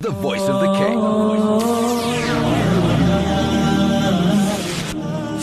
[0.00, 0.96] The voice of the king.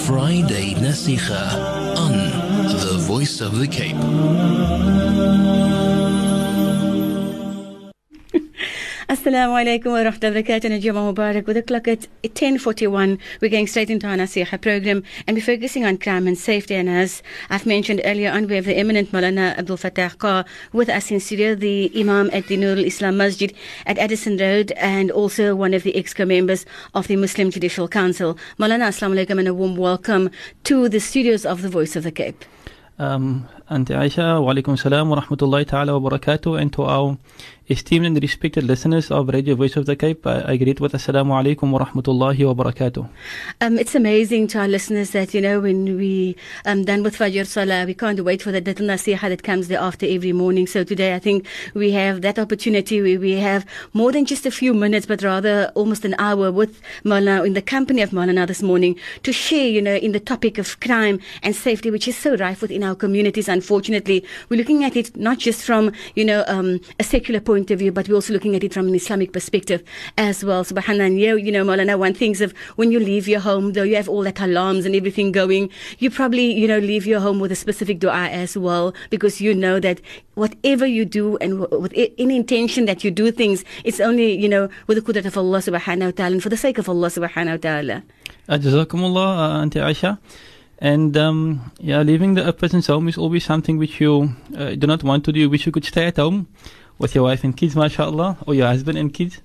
[0.08, 2.14] Friday Nasiha on
[2.70, 3.98] The Voice of the Cape.
[9.26, 11.48] Assalamu alaikum wa rahmatullahi wa barakatuh Mubarak.
[11.48, 15.98] With clock at 10.41, we're going straight into our Nasiha program and we're focusing on
[15.98, 16.76] crime and safety.
[16.76, 20.90] And as I've mentioned earlier on, we have the eminent Maulana Abdul Fattah Kha with
[20.90, 23.52] us in studio, the Imam at the Nur Islam Masjid
[23.88, 28.38] at Addison Road and also one of the EXCO members of the Muslim Judicial Council.
[28.60, 30.30] Maulana, Assalamu alaikum and a warm welcome
[30.66, 32.46] to the studios of the Voice of the Cape.
[32.98, 37.18] Um, Auntie Aisha, wa alaikum salam wa rahmatullahi ta'ala wa barakatuh, and to our
[37.68, 41.72] esteemed and respected listeners of Radio Voice of the Cape, I, greet with assalamu alaikum
[41.72, 43.10] wa rahmatullahi wa barakatuh.
[43.60, 47.48] Um, it's amazing to our listeners that, you know, when we um, done with Fajr
[47.48, 50.68] Salah, we can't wait for the little nasiha that comes there after every morning.
[50.68, 54.52] So today I think we have that opportunity where we have more than just a
[54.52, 58.62] few minutes, but rather almost an hour with Maulana, in the company of Maulana this
[58.62, 62.36] morning to share, you know, in the topic of crime and safety, which is so
[62.36, 63.48] rife within our communities.
[63.48, 67.80] Unfortunately, we're looking at it not just from, you know, um, a secular point of
[67.80, 69.84] view, but we're also looking at it from an Islamic perspective
[70.18, 70.64] as well.
[70.64, 73.84] Subhanallah, and you, you know, Maulana, one thinks of when you leave your home, though
[73.84, 77.40] you have all that alarms and everything going, you probably, you know, leave your home
[77.40, 80.02] with a specific dua as well, because you know that
[80.36, 84.70] whatever you do and with any intention that you do things, it's only, you know,
[84.88, 87.52] with the qudrat of Allah subhanahu wa ta'ala and for the sake of Allah subhanahu
[87.52, 88.04] wa ta'ala.
[88.50, 90.20] Uh, Jazakumullah, uh, Auntie Aisha.
[90.80, 95.04] And um, yeah, leaving the person's home is always something which you uh, do not
[95.04, 95.40] want to do.
[95.40, 96.48] You wish you could stay at home
[96.98, 99.42] with your wife and kids, mashallah, or your husband and kids.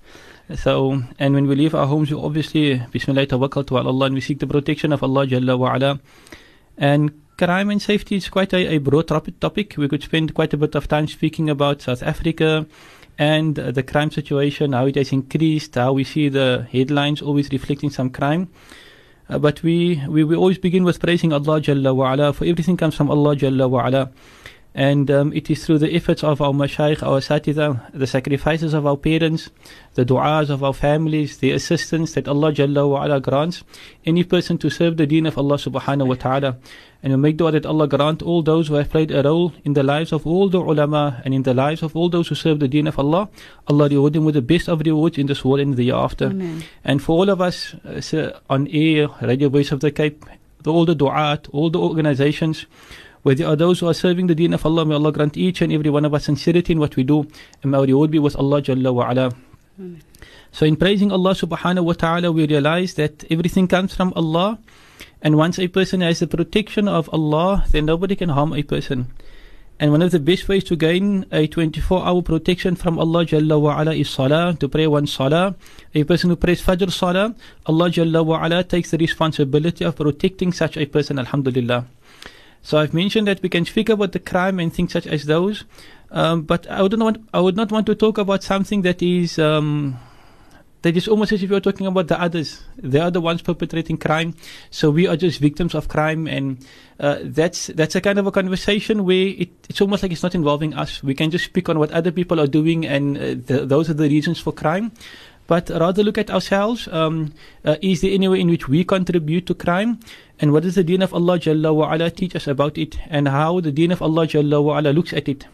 [0.56, 4.20] So, and when we leave our homes, we obviously, Bismillah, tawakkal to Allah, and we
[4.20, 6.00] seek the protection of Allah Jalla wa ala.
[6.76, 9.74] And crime and safety is quite a, a broad topic.
[9.76, 12.66] We could spend quite a bit of time speaking about South Africa
[13.18, 17.90] and the crime situation, how it has increased, how we see the headlines always reflecting
[17.90, 18.48] some crime.
[19.28, 22.76] Uh, but we, we, we always begin with praising Allah Jalla wa ala, for everything
[22.76, 24.10] comes from Allah Jalla wa ala.
[24.74, 28.86] And um, it is through the efforts of our mashayikh, our satida, the sacrifices of
[28.86, 29.50] our parents,
[29.94, 33.64] the du'as of our families, the assistance that Allah Jalla wa ala grants
[34.04, 36.56] any person to serve the deen of Allah subhanahu wa ta'ala.
[37.02, 39.72] And we make dua that Allah grant all those who have played a role in
[39.72, 42.60] the lives of all the ulama and in the lives of all those who serve
[42.60, 43.28] the deen of Allah.
[43.66, 46.26] Allah reward them with the best of rewards in this world and the year after.
[46.26, 46.62] Amen.
[46.84, 50.24] And for all of us uh, on air, Radio Voice of the Cape,
[50.62, 52.66] the, all the du'at, all the organizations,
[53.22, 55.60] where there are those who are serving the deen of Allah, may Allah grant each
[55.60, 57.26] and every one of us sincerity in what we do,
[57.62, 59.30] and may our reward be with Allah Jalla wa ala.
[60.52, 64.58] So in praising Allah subhanahu wa ta'ala, we realize that everything comes from Allah,
[65.22, 69.06] and once a person has the protection of Allah, then nobody can harm a person.
[69.78, 73.58] And one of the best ways to gain a 24 hour protection from Allah Jalla
[73.58, 75.54] wa ala is salah, to pray one salah.
[75.94, 80.52] A person who prays Fajr salah, Allah Jalla wa ala takes the responsibility of protecting
[80.52, 81.86] such a person, Alhamdulillah.
[82.62, 85.64] So I've mentioned that we can speak about the crime and things such as those,
[86.10, 89.02] um, but I would not want, I would not want to talk about something that
[89.02, 89.98] is um,
[90.82, 92.62] that is almost as if you're talking about the others.
[92.76, 94.34] They are the ones perpetrating crime,
[94.70, 96.64] so we are just victims of crime, and
[96.98, 100.34] uh, that's that's a kind of a conversation where it, it's almost like it's not
[100.34, 101.02] involving us.
[101.02, 103.94] We can just speak on what other people are doing, and uh, the, those are
[103.94, 104.92] the reasons for crime.
[105.50, 106.86] But rather look at ourselves.
[106.86, 107.34] Um,
[107.64, 109.98] uh, is there any way in which we contribute to crime?
[110.38, 112.96] And what does the deen of Allah Jalla wa ala teach us about it?
[113.08, 115.46] And how the deen of Allah Jalla wa ala looks at it?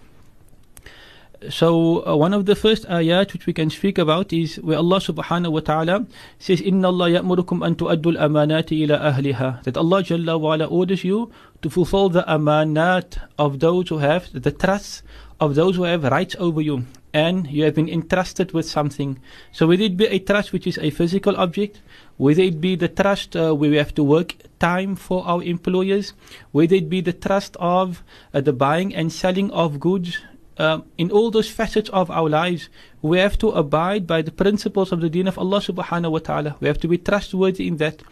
[1.49, 5.01] So uh, one of the first ayat which we can speak about is where Allah
[5.01, 6.07] subhanahu wa ta'ala
[6.39, 9.63] says, Inna Allah ya'murukum an tu'addu al-amanati ila ahliha.
[9.65, 14.29] That Allah Jalla wa ala orders you to fulfill the amanat of those who have
[14.33, 15.05] the trust
[15.41, 16.85] of those who have rights over you.
[17.17, 19.11] And you have been entrusted with something.
[19.57, 21.81] So whether it be a trust which is a physical object,
[22.19, 26.13] whether it be the trust uh, where we have to work time for our employers,
[26.53, 30.21] whether it be the trust of uh, the buying and selling of goods,
[30.59, 32.69] um, in all those facets of our lives,
[33.01, 36.57] we have to abide by the principles of the deen of Allah subhanahu wa ta'ala.
[36.61, 38.03] We have to be trustworthy in that.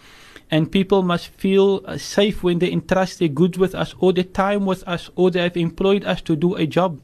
[0.50, 4.29] And people must feel uh, safe when they entrust their goods with us, or their
[4.29, 7.00] time with us, or they have employed us to do a job.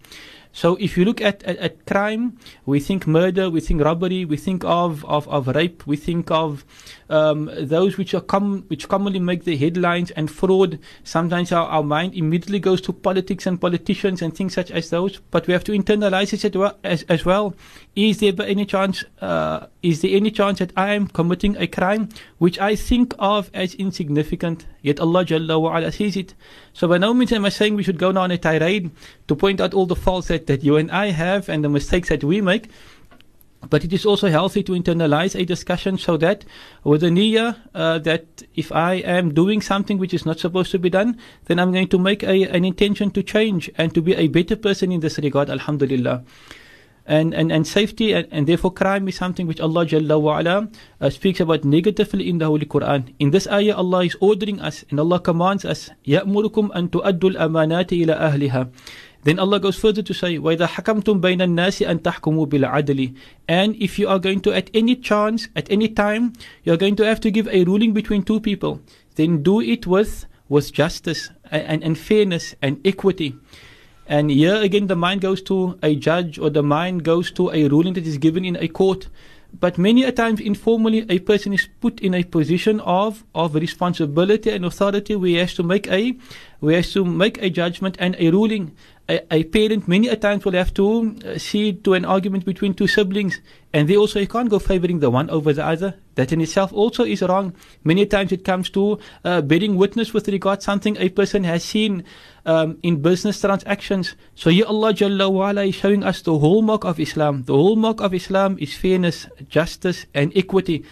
[0.52, 4.36] So if you look at, at, at crime, we think murder, we think robbery, we
[4.36, 6.64] think of, of, of rape, we think of
[7.08, 10.78] um, those which are com- which commonly make the headlines and fraud.
[11.04, 15.20] Sometimes our, our mind immediately goes to politics and politicians and things such as those.
[15.30, 16.78] But we have to internalize it as well.
[16.82, 17.54] As, well.
[17.94, 19.04] Is there any chance?
[19.20, 22.08] Uh, is there any chance that I am committing a crime
[22.38, 24.66] which I think of as insignificant?
[24.82, 26.34] Yet Allah Jalla wa ala sees it.
[26.72, 28.90] So by no means am I saying we should go now on a tirade
[29.28, 32.08] to point out all the faults that, that you and I have and the mistakes
[32.08, 32.68] that we make.
[33.68, 36.46] But it is also healthy to internalize a discussion so that
[36.82, 40.78] with the niyyah uh, that if I am doing something which is not supposed to
[40.78, 44.14] be done, then I'm going to make a, an intention to change and to be
[44.14, 46.24] a better person in this regard, alhamdulillah
[47.07, 50.69] And, and, and safety and, and therefore crime is something which Allah Jalla wa ala,
[50.99, 53.13] uh, speaks about negatively in the Holy Quran.
[53.19, 57.93] In this ayah, Allah is ordering us and Allah commands us, يَأْمُرُكُمْ أَن تُؤَدُّوا الْأَمَانَاتِ
[57.93, 58.71] إِلَى أَهْلِهَا
[59.25, 63.15] then Allah goes further to say, وَإِذَا حَكَمْتُمْ بَيْنَ النَّاسِ أَن تَحْكُمُوا بِالْعَدْلِ
[63.47, 66.33] And if you are going to, at any chance, at any time,
[66.63, 68.81] you are going to have to give a ruling between two people,
[69.15, 73.35] then do it with, with justice and, and, and fairness and equity.
[74.10, 77.68] And here again, the mind goes to a judge or the mind goes to a
[77.68, 79.06] ruling that is given in a court.
[79.60, 84.50] But many a times, informally, a person is put in a position of, of responsibility
[84.50, 86.16] and authority where he has to make a,
[86.58, 88.76] where he has to make a judgment and a ruling
[89.10, 92.74] a, a parent many a times will have to uh, see to an argument between
[92.74, 93.40] two siblings,
[93.72, 95.94] and they also you can't go favoring the one over the other.
[96.16, 97.54] That in itself also is wrong.
[97.84, 102.04] Many times it comes to uh, bearing witness with regard something a person has seen
[102.44, 104.16] um, in business transactions.
[104.34, 107.44] So here Allah Jalla wa'ala is showing us the hallmark of Islam.
[107.44, 110.84] The hallmark of Islam is fairness, justice, and equity.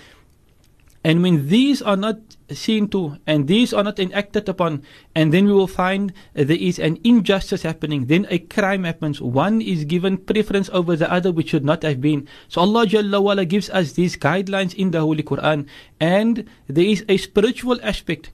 [1.03, 2.19] And when these are not
[2.51, 4.83] seen to and these are not enacted upon,
[5.15, 9.21] and then we will find uh, there is an injustice happening, then a crime happens.
[9.21, 12.29] One is given preference over the other, which should not have been.
[12.49, 15.67] So Allah Jalla wala gives us these guidelines in the Holy Quran,
[16.01, 18.31] and there is a spiritual aspect.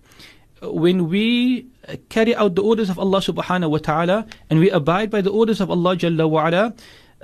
[0.62, 1.66] When we
[2.08, 5.60] carry out the orders of Allah subhanahu wa ta'ala and we abide by the orders
[5.60, 6.74] of Allah Jalla wa ala,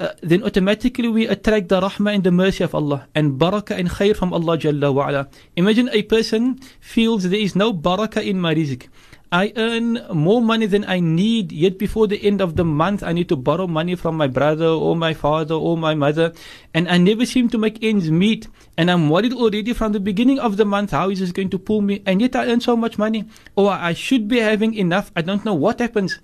[0.00, 3.88] uh, then automatically we attract the rahmah and the mercy of Allah and barakah and
[3.90, 5.28] khair from Allah Jalla wa ala.
[5.56, 8.88] Imagine a person feels there is no barakah in my rizq.
[9.32, 13.12] I earn more money than I need, yet before the end of the month, I
[13.12, 16.32] need to borrow money from my brother or my father or my mother,
[16.74, 18.48] and I never seem to make ends meet.
[18.76, 21.60] And I'm worried already from the beginning of the month how is this going to
[21.60, 23.24] pull me, and yet I earn so much money,
[23.54, 25.12] or I should be having enough.
[25.14, 26.18] I don't know what happens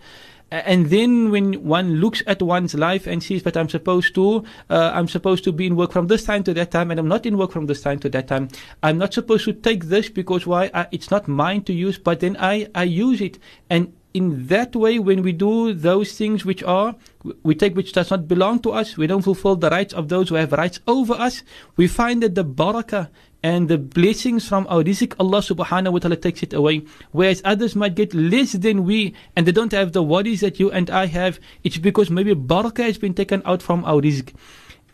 [0.50, 4.92] and then when one looks at one's life and sees that I'm supposed to, uh,
[4.94, 7.26] I'm supposed to be in work from this time to that time, and I'm not
[7.26, 8.48] in work from this time to that time.
[8.82, 10.70] I'm not supposed to take this because why?
[10.72, 13.38] I, it's not mine to use, but then I I use it,
[13.68, 16.94] and in that way, when we do those things which are,
[17.42, 20.30] we take which does not belong to us, we don't fulfill the rights of those
[20.30, 21.42] who have rights over us,
[21.76, 23.10] we find that the barakah
[23.42, 26.84] and the blessings from our rizq, Allah subhanahu wa ta'ala takes it away.
[27.12, 30.70] Whereas others might get less than we and they don't have the worries that you
[30.70, 31.38] and I have.
[31.62, 34.34] It's because maybe barakah has been taken out from our rizq.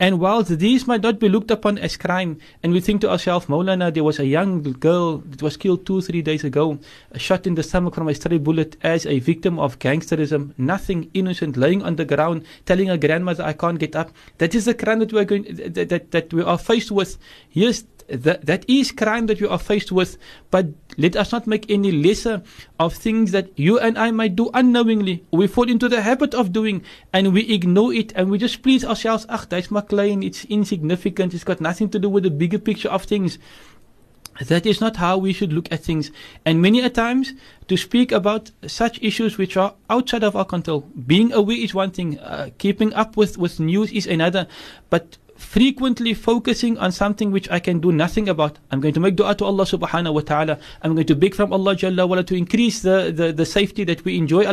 [0.03, 3.45] And whilst these might not be looked upon as crime, and we think to ourselves,
[3.45, 6.77] Maulana, there was a young girl that was killed two, three days ago,
[7.15, 11.55] shot in the stomach from a stray bullet as a victim of gangsterism, nothing innocent,
[11.55, 14.11] laying on the ground, telling her grandmother, I can't get up.
[14.39, 17.17] That is the crime that we are going, that, that, that we are faced with.
[17.53, 20.17] Yes, that, that is crime that we are faced with,
[20.51, 22.41] but let us not make any lesser
[22.79, 25.23] of things that you and I might do unknowingly.
[25.31, 28.85] We fall into the habit of doing and we ignore it and we just please
[28.85, 29.25] ourselves.
[29.29, 33.03] Ach, that's my it's insignificant, it's got nothing to do with the bigger picture of
[33.03, 33.37] things.
[34.41, 36.11] That is not how we should look at things.
[36.43, 37.33] And many a times,
[37.67, 41.91] to speak about such issues which are outside of our control, being aware is one
[41.91, 44.47] thing, uh, keeping up with, with news is another.
[44.89, 48.59] But frequently focusing on something which I can do nothing about.
[48.71, 50.59] I'm going to make dua to Allah subhanahu wa ta'ala.
[50.81, 54.03] I'm going to beg from Allah Jalla wala to increase the, the, the safety that
[54.05, 54.45] we enjoy,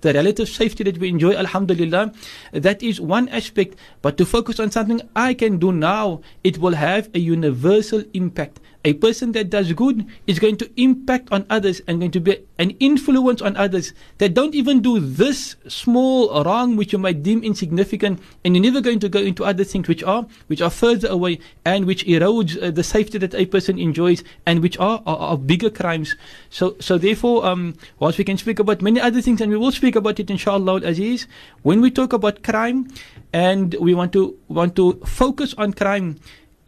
[0.00, 2.12] the relative safety that we enjoy, alhamdulillah.
[2.52, 3.76] That is one aspect.
[4.02, 8.60] But to focus on something I can do now, it will have a universal impact.
[8.84, 12.38] A person that does good is going to impact on others and going to be
[12.58, 17.42] an influence on others that don't even do this small wrong which you might deem
[17.42, 21.08] insignificant and you're never going to go into other things which are which are further
[21.08, 25.36] away and which erodes uh, the safety that a person enjoys and which are, are,
[25.36, 26.14] bigger crimes.
[26.48, 29.72] So so therefore um whilst we can speak about many other things and we will
[29.72, 31.26] speak about it inshallah Aziz,
[31.62, 32.88] when we talk about crime
[33.32, 36.20] and we want to want to focus on crime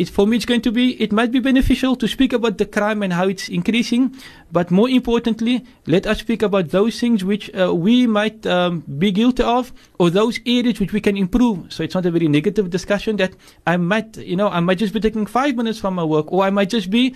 [0.09, 3.02] for me, it's going to be, it might be beneficial to speak about the crime
[3.02, 4.16] and how it's increasing,
[4.50, 9.11] but more importantly, let us speak about those things which uh, we might um, be
[9.12, 11.73] guilty of or those areas which we can improve.
[11.73, 13.35] So it's not a very negative discussion that
[13.66, 16.45] I might, you know, I might just be taking five minutes from my work or
[16.45, 17.14] I might just be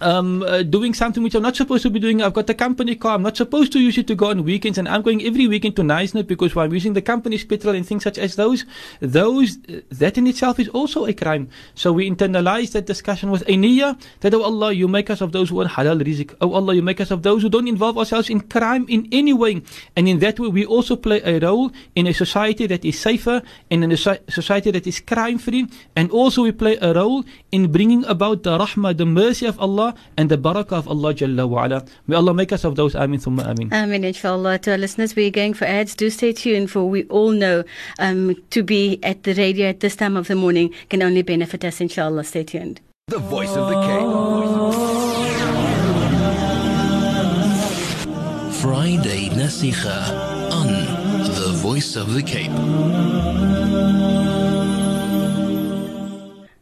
[0.00, 2.22] um, uh, doing something which I'm not supposed to be doing.
[2.22, 3.14] I've got the company car.
[3.14, 5.76] I'm not supposed to use it to go on weekends, and I'm going every weekend
[5.76, 8.64] to Knysna because I'm using the company's petrol and things such as those.
[9.00, 11.48] Those uh, that in itself is also a crime.
[11.74, 13.56] So we internalize that discussion with a
[14.20, 16.34] that oh Allah, you make us of those who are halal rizq.
[16.40, 19.32] Oh Allah, you make us of those who don't involve ourselves in crime in any
[19.32, 19.62] way.
[19.96, 23.42] And in that way, we also play a role in a society that is safer
[23.70, 25.68] and in a society that is crime free.
[25.94, 29.85] And also we play a role in bringing about the rahmah, the mercy of Allah
[30.16, 31.84] and the barakah of Allah Jalla wa ala.
[32.06, 32.94] May Allah make us of those.
[32.94, 33.72] Amin thumma amin.
[33.72, 34.58] Amin, inshallah.
[34.60, 35.94] To our listeners, we're going for ads.
[35.94, 37.64] Do stay tuned for we all know
[37.98, 41.64] um, to be at the radio at this time of the morning can only benefit
[41.64, 42.24] us, inshallah.
[42.24, 42.80] Stay tuned.
[43.08, 45.06] The voice of the Cape.
[48.60, 50.66] Friday Nasiha on
[51.34, 52.50] The Voice of the Cape.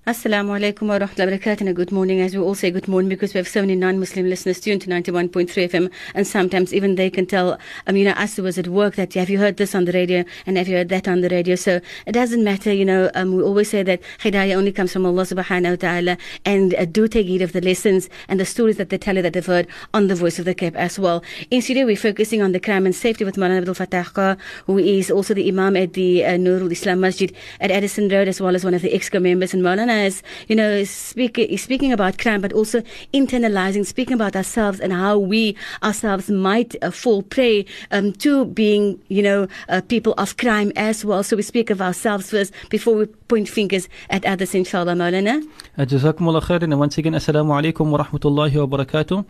[0.06, 1.74] Assalamu alaikum wa rahmatullahi wa barakatuh.
[1.74, 4.60] Good morning, as we all say good morning because we have so many non-Muslim listeners
[4.60, 8.42] tuned to 91.3 FM, and sometimes even they can tell, um, you know, us who
[8.42, 10.90] was at work that have you heard this on the radio and have you heard
[10.90, 11.56] that on the radio.
[11.56, 13.10] So it doesn't matter, you know.
[13.14, 16.84] Um, we always say that hidayah only comes from Allah Subhanahu wa Taala, and uh,
[16.84, 19.46] do take heed of the lessons and the stories that they tell you that they've
[19.46, 21.24] heard on the Voice of the Cape as well.
[21.50, 25.10] In studio, we're focusing on the crime and safety with Maulana Abdul Fattah who is
[25.10, 28.66] also the Imam at the uh, Nurul Islam Masjid at Addison Road, as well as
[28.66, 29.54] one of the EXCO members.
[29.54, 32.82] And Maulana as you know, speak, speaking about crime, but also
[33.12, 39.00] internalizing, speaking about ourselves and how we ourselves might uh, fall prey um, to being,
[39.08, 41.22] you know, uh, people of crime as well.
[41.22, 45.42] So we speak of ourselves first before we point fingers at others, inshallah, Maulana.
[45.78, 46.64] Jazakumullah khairan.
[46.64, 49.24] And once again, Assalamu alaikum wa rahmatullahi wa barakatuh.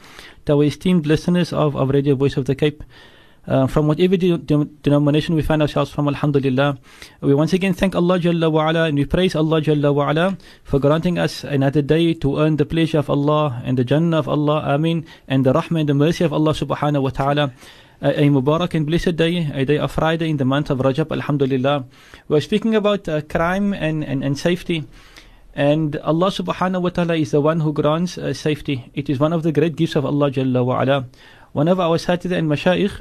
[0.46, 2.82] To our esteemed listeners of, of Radio Voice of the Cape.
[3.46, 6.78] Uh, from whatever de- de- denomination we find ourselves from, Alhamdulillah.
[7.20, 10.38] We once again thank Allah Jalla wa ala and we praise Allah Jalla wa ala
[10.64, 14.28] for granting us another day to earn the pleasure of Allah and the Jannah of
[14.28, 17.52] Allah, Ameen, and the Rahmah and the mercy of Allah Subhanahu wa Ta'ala.
[18.00, 21.84] A, Mubarak and blessed day, a day of Friday in the month of Rajab, Alhamdulillah.
[22.28, 24.84] We're speaking about uh, crime and, and, and safety.
[25.54, 28.90] And Allah subhanahu wa ta'ala is the one who grants uh, safety.
[28.94, 31.06] It is one of the great gifts of Allah Jalla wa ala.
[31.52, 33.00] One of our Satida and Mashaykh,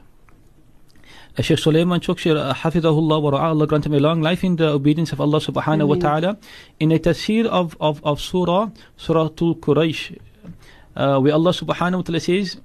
[1.40, 5.12] Sheikh Sulaiman Chokshi, Hafidahullah wa Ra'a, Allah grant him a long life in the obedience
[5.12, 6.38] of Allah subhanahu wa ta'ala.
[6.80, 10.18] In a tafsir of, of, of Surah, Surah Tul Quraysh,
[10.96, 12.60] uh, where Allah subhanahu wa ta'ala says,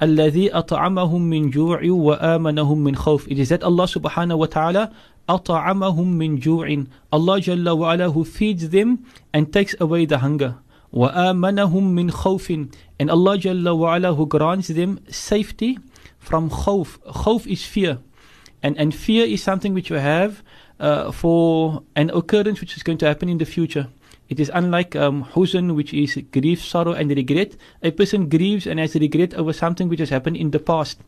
[0.00, 3.30] الذي أطعمهم من جوع وآمنهم من خوف.
[3.30, 4.92] It is that Allah subhanahu wa ta'ala
[5.28, 6.86] أطعمهم من جوع.
[7.12, 10.56] Allah Jalla wa ala who feeds them and takes away the hunger.
[10.92, 12.68] وآمنهم من خوف.
[12.98, 15.78] And Allah Jalla wa ala who grants them safety
[16.18, 16.98] from khawf.
[16.98, 17.98] Khawf is fear.
[18.63, 20.43] And, and fear is something which you have
[20.79, 23.87] uh, for an occurrence which is going to happen in the future.
[24.29, 27.55] It is unlike um, huzn, which is grief, sorrow, and regret.
[27.81, 30.99] A person grieves and has regret over something which has happened in the past.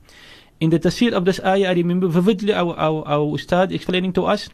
[0.60, 4.25] In the tafsir of this ayah, I remember vividly our, our, our ustad explaining to
[4.25, 4.50] us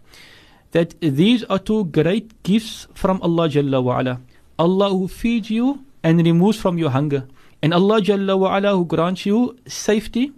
[0.71, 4.21] that these are two great gifts from Allah Jalla wa ala.
[4.57, 7.27] Allah who feeds you and removes from your hunger.
[7.61, 10.33] And Allah Jalla wa ala who grants you safety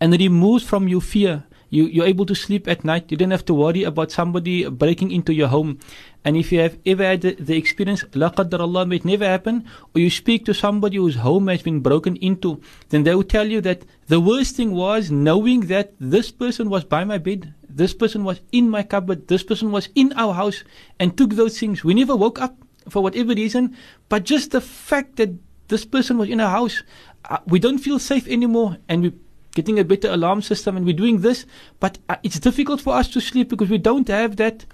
[0.00, 1.44] and removes from you fear.
[1.70, 3.10] You, you're able to sleep at night.
[3.10, 5.80] You don't have to worry about somebody breaking into your home.
[6.24, 9.26] And if you have ever had the, the experience, la qaddar Allah, may it never
[9.26, 9.64] happen,
[9.94, 13.46] or you speak to somebody whose home has been broken into, then they will tell
[13.46, 17.92] you that the worst thing was knowing that this person was by my bed, this
[17.92, 20.62] person was in my cupboard, this person was in our house,
[21.00, 21.82] and took those things.
[21.82, 22.56] We never woke up
[22.88, 23.76] for whatever reason,
[24.08, 25.30] but just the fact that
[25.68, 26.84] this person was in our house,
[27.28, 29.12] uh, we don't feel safe anymore, and we
[29.54, 31.46] getting a better alarm system and we're doing this
[31.80, 34.66] but uh, it's difficult for us to sleep because we don't have that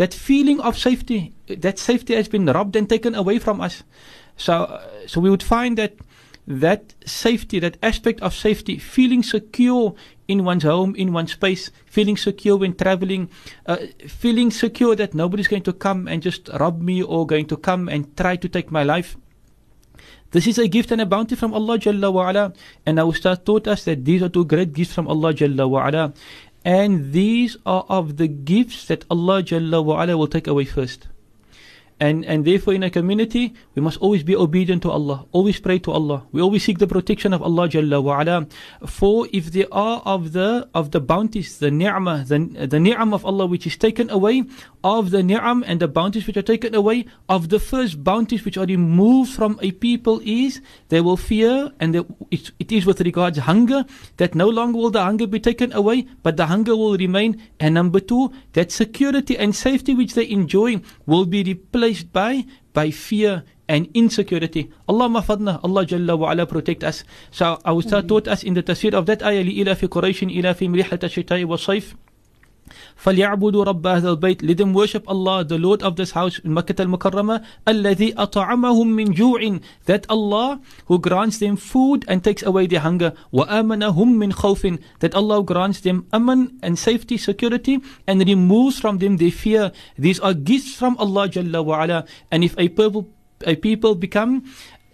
[0.00, 1.34] that feeling of safety.
[1.46, 3.82] That safety has been robbed and taken away from us.
[4.36, 5.92] So uh, so we would find that
[6.46, 9.94] that safety that aspect of safety feeling secure
[10.26, 13.28] in one's home in one's space feeling secure when traveling
[13.66, 13.76] uh,
[14.08, 17.88] feeling secure that nobody's going to come and just rob me or going to come
[17.88, 19.16] and try to take my life
[20.32, 22.52] this is a gift and a bounty from Allah Jalla wa ala.
[22.86, 25.88] And our Ustad taught us that these are two great gifts from Allah Jalla wa
[25.88, 26.12] ala.
[26.64, 31.08] And these are of the gifts that Allah Jalla wa ala will take away first.
[32.00, 35.78] And, and therefore in a community, we must always be obedient to Allah, always pray
[35.80, 36.26] to Allah.
[36.32, 38.46] We always seek the protection of Allah Jalla wa ala.
[38.86, 43.26] For if there are of the, of the bounties, the ni'mah, the, the ni'am of
[43.26, 44.44] Allah which is taken away,
[44.82, 48.56] of the ni'am and the bounties which are taken away, of the first bounties which
[48.56, 53.02] are removed from a people is, they will fear, and they, it, it is with
[53.02, 53.84] regards hunger,
[54.16, 57.42] that no longer will the hunger be taken away, but the hunger will remain.
[57.60, 62.91] And number two, that security and safety which they enjoy will be replaced by by
[62.91, 64.69] fear and insecurity.
[64.87, 67.03] Allah mafadna, Allah Jalla wa ala protect us.
[67.31, 70.53] So our Ustad taught us in the tafsir of that ayah, لِإِلَى فِي قُرَيْشٍ إِلَى
[70.53, 71.95] فِي مْرِحَةَ الشِّتَاءِ وَالصَّيْفِ
[72.95, 76.81] فليعبدوا رب هذا البيت let them worship Allah the Lord of this house in Makkah
[76.81, 82.79] al-Mukarramah الذي أطعمهم من جوع that Allah who grants them food and takes away their
[82.79, 88.97] hunger وآمنهم من خوف that Allah grants them aman and safety security and removes from
[88.97, 93.09] them their fear these are gifts from Allah Jalla wa ala and if a people
[93.45, 94.43] a people become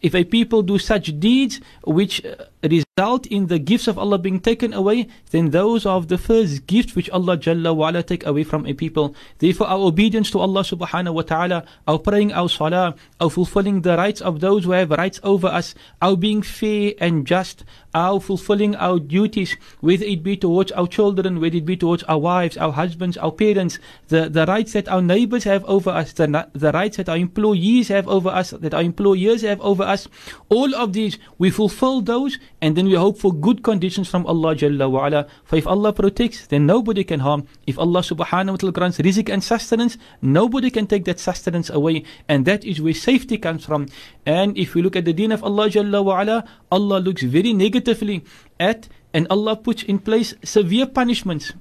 [0.01, 4.40] if a people do such deeds which uh, result in the gifts of Allah being
[4.40, 8.66] taken away, then those are the first gifts which Allah Jalla wa take away from
[8.66, 9.14] a people.
[9.38, 13.96] Therefore, our obedience to Allah subhanahu wa ta'ala, our praying, our salah, our fulfilling the
[13.96, 17.64] rights of those who have rights over us, our being fair and just,
[17.96, 22.18] our fulfilling our duties, whether it be towards our children, whether it be towards our
[22.18, 26.49] wives, our husbands, our parents, the, the rights that our neighbors have over us, the,
[26.52, 30.08] the rights that our employees have over us, that our employers have over us,
[30.50, 34.54] all of these, we fulfill those and then we hope for good conditions from Allah
[34.54, 35.26] Jalla wa ala.
[35.44, 37.46] For if Allah protects, then nobody can harm.
[37.66, 42.04] If Allah subhanahu wa ta'ala grants rizq and sustenance, nobody can take that sustenance away.
[42.28, 43.88] And that is where safety comes from.
[44.25, 47.52] And if we look at the deen of Allah Jalla wa ala, Allah looks very
[47.52, 48.25] negatively
[48.58, 51.52] at and Allah puts in place severe punishments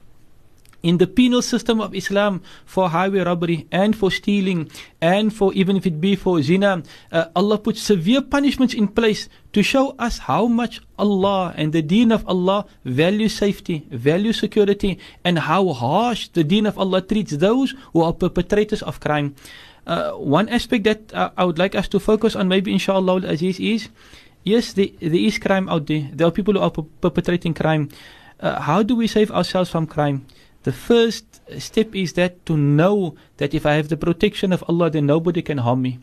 [0.86, 4.70] in the penal system of Islam for highway robbery and for stealing
[5.02, 9.28] and for even if it be for zina, uh, Allah puts severe punishments in place
[9.54, 15.00] to show us how much Allah and the deen of Allah value safety, value security,
[15.26, 19.34] and how harsh the deen of Allah treats those who are perpetrators of crime.
[19.88, 23.60] Uh, one aspect that uh, I would like us to focus on, maybe inshallah, Aziz,
[23.60, 23.90] is
[24.44, 26.10] yes, there, there is crime out there.
[26.14, 27.90] There are people who are perpetrating crime.
[28.40, 30.26] Uh, how do we save ourselves from crime?
[30.66, 34.90] The first step is that to know that if I have the protection of Allah,
[34.90, 36.00] then nobody can harm me.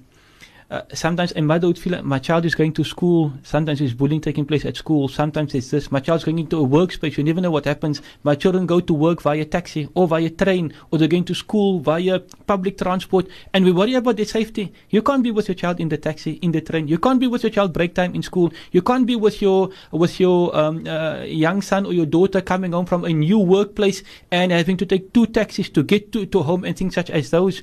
[0.73, 3.31] Uh, sometimes a mother would feel like my child is going to school.
[3.43, 5.07] Sometimes there's bullying taking place at school.
[5.07, 5.93] Sometimes it's this.
[5.93, 7.19] My child's going into a workspace.
[7.19, 8.00] You never know what happens.
[8.23, 11.81] My children go to work via taxi or via train or they're going to school
[11.81, 14.73] via public transport and we worry about their safety.
[14.88, 16.88] You can't be with your child in the taxi, in the train.
[16.88, 18.50] You can't be with your child break time in school.
[18.71, 22.73] You can't be with your, with your um, uh, young son or your daughter coming
[22.73, 26.43] home from a new workplace and having to take two taxis to get to, to
[26.43, 27.62] home and things such as those.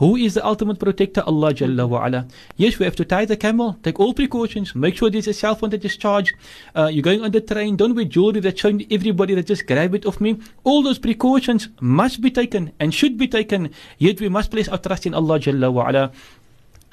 [0.00, 1.22] Who is the ultimate protector?
[1.26, 2.26] Allah Jalla wa ala.
[2.56, 5.54] Yes, we have to tie the camel, take all precautions, make sure there's a cell
[5.54, 6.32] phone that is charged.
[6.74, 9.94] Uh, you're going on the train, don't wear jewelry that's showing everybody that just grab
[9.94, 10.38] it off me.
[10.64, 13.74] All those precautions must be taken and should be taken.
[13.98, 16.12] Yet we must place our trust in Allah Jalla wa ala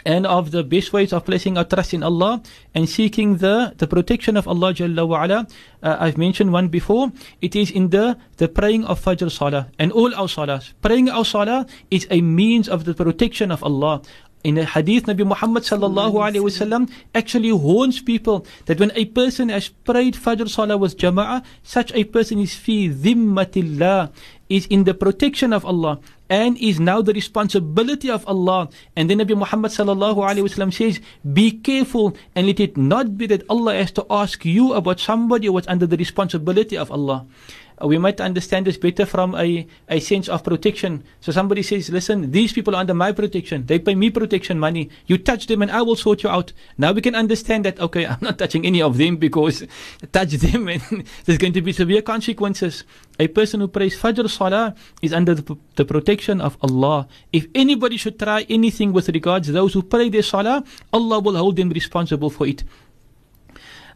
[0.05, 2.41] and of the best ways of placing our trust in Allah
[2.73, 5.47] and seeking the, the protection of Allah Jalla wa ala.
[5.83, 7.12] Uh, I've mentioned one before.
[7.41, 10.73] It is in the, the praying of Fajr Salah and all our Salahs.
[10.81, 14.01] Praying our Salah is a means of the protection of Allah.
[14.43, 19.49] In the hadith, Nabi Muhammad sallallahu alayhi wasallam actually warns people that when a person
[19.49, 24.13] has prayed Fajr Salah with Jama'ah, such a person is fi dhimmatillah,
[24.47, 28.69] is in the protection of Allah and is now the responsibility of Allah.
[28.95, 33.27] And then Nabi Muhammad sallallahu alaihi wasallam says, "Be careful and let it not be
[33.27, 37.25] that Allah has to ask you about somebody who was under the responsibility of Allah."
[37.81, 41.03] We might understand this better from a, a sense of protection.
[41.21, 43.65] So somebody says, listen, these people are under my protection.
[43.65, 44.89] They pay me protection money.
[45.05, 46.53] You touch them and I will sort you out.
[46.77, 49.63] Now we can understand that, okay, I'm not touching any of them because
[50.11, 50.81] touch them and
[51.25, 52.83] there's going to be severe consequences.
[53.19, 57.07] A person who prays Fajr Salah is under the, the protection of Allah.
[57.31, 60.63] If anybody should try anything with regards those who pray their Salah,
[60.93, 62.63] Allah will hold them responsible for it.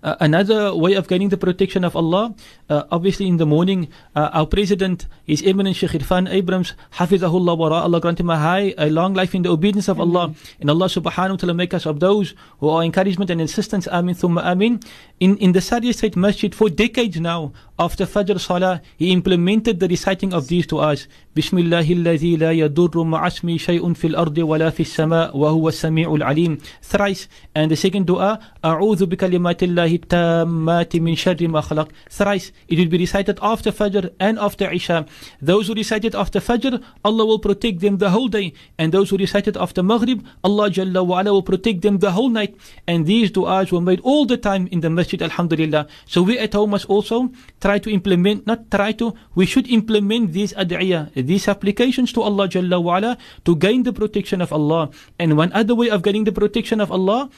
[0.03, 2.33] Uh, another way of gaining the protection of Allah,
[2.69, 7.69] uh, obviously in the morning, uh, our president, His Eminence Sheikh Irfan Abrahams, Hafizahullah wa
[7.69, 10.33] Allah grant him a high, a long life in the obedience of Allah.
[10.59, 13.87] And Allah subhanahu wa ta'ala make us of those who are encouragement and assistance.
[13.87, 14.79] Amin thumma amin
[15.20, 19.88] In, in the Saudi State Masjid for decades now, after Fajr Salah, he implemented the
[19.88, 21.08] reciting of these to us.
[21.36, 26.14] بسم الله الذي لا يضر مع اسمي شيء في الأرض ولا في السماء وهو السميع
[26.14, 26.58] العليم
[26.92, 32.78] thrice and the second dua أعوذ بكلمات الله التامات من شر ما خلق thrice it
[32.78, 35.04] will be recited after Fajr and after Isha
[35.42, 39.10] those who recite it after Fajr Allah will protect them the whole day and those
[39.10, 42.56] who recite it after Maghrib Allah Jalla wa ala will protect them the whole night
[42.86, 45.87] and these du'as were made all the time in the masjid masjid, alhamdulillah.
[46.05, 50.31] So we at home must also try to implement, not try to, we should implement
[50.31, 54.89] these ad'iyah, these applications to Allah Jalla wa'ala to gain the protection of Allah.
[55.19, 57.29] And one other way of getting the protection of Allah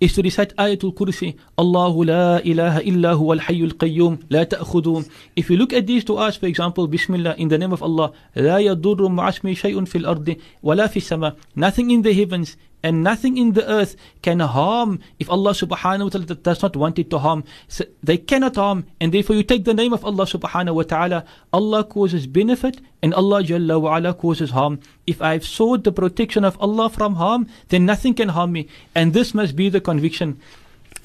[0.00, 1.38] is to recite Ayatul Kursi.
[1.56, 5.08] Allahu la ilaha illa huwa al-hayyul qayyum la ta'khudhu.
[5.36, 8.10] If you look at these two ayahs, for example, Bismillah, in the name of Allah,
[8.34, 11.36] la yadurru ma'asmi shay'un fil ardi wa la sama.
[11.54, 16.08] Nothing in the heavens, and nothing in the earth can harm if Allah subhanahu wa
[16.10, 17.42] ta'ala does not want it to harm.
[17.66, 21.24] So they cannot harm, and therefore you take the name of Allah subhanahu wa ta'ala.
[21.50, 24.80] Allah causes benefit, and Allah Jalla wa ala causes harm.
[25.06, 28.68] If I've sought the protection of Allah from harm, then nothing can harm me.
[28.94, 30.38] And this must be the conviction.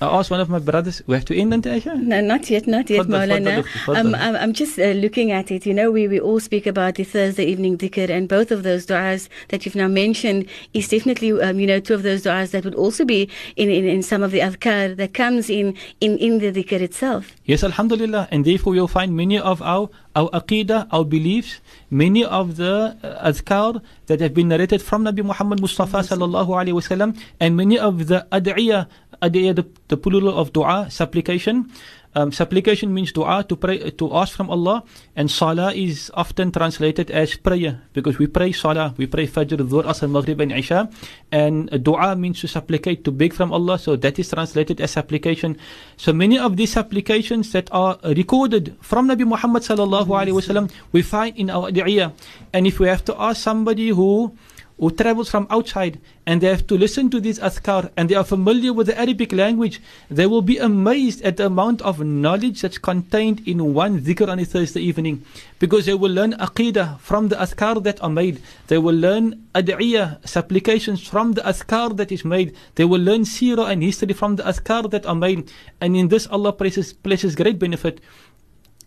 [0.02, 2.00] I asked one of my brothers, we have to end, Aisha?
[2.02, 3.66] No, not yet, not yet, Maulana.
[3.88, 4.16] Um.
[4.16, 5.66] I'm, I'm just uh, looking at it.
[5.66, 8.86] You know, we, we all speak about the Thursday evening dhikr, and both of those
[8.86, 12.64] du'as that you've now mentioned is definitely, um, you know, two of those du'as that
[12.64, 16.40] would also be in, in, in some of the adhkar that comes in, in, in
[16.40, 17.36] the dhikr itself.
[17.46, 18.28] Yes, Alhamdulillah.
[18.32, 23.30] And therefore you'll find many of our, our aqidah, our beliefs, many of the uh,
[23.32, 28.08] adhkar that have been narrated from Nabi Muhammad Mustafa sallallahu alayhi wasallam, and many of
[28.08, 28.88] the ad'iyah,
[29.22, 31.72] ad'iyah, the, the plural of dua, supplication.
[32.16, 34.84] Um, supplication means dua, to pray, to ask from Allah,
[35.16, 39.86] and salah is often translated as prayer because we pray salah, we pray fajr, dhuhr,
[39.86, 40.90] asr, maghrib, and isha,
[41.32, 44.90] and uh, dua means to supplicate, to beg from Allah, so that is translated as
[44.92, 45.56] supplication.
[45.98, 51.04] So many of these supplications that are recorded from Nabi Muhammad sallallahu alaihi wasallam, we
[51.04, 52.12] find in our ad'iyah,
[52.54, 54.34] and if we have to ask somebody who
[54.80, 58.24] who travels from outside and they have to listen to these azkar and they are
[58.24, 62.78] familiar with the Arabic language, they will be amazed at the amount of knowledge that's
[62.78, 65.24] contained in one dhikr on a Thursday evening.
[65.60, 68.42] Because they will learn aqidah from the azkar that are made.
[68.68, 72.56] They will learn ad'iyah, supplications from the azkar that is made.
[72.76, 75.52] They will learn seerah and history from the azkar that are made.
[75.82, 78.00] And in this Allah places, places great benefit.